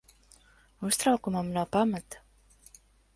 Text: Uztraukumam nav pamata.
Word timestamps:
Uztraukumam 0.87 1.51
nav 1.57 1.67
pamata. 1.75 2.17